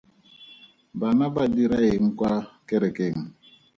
[0.99, 2.33] Bana ba dira eng kwa
[2.67, 3.21] kerekeng?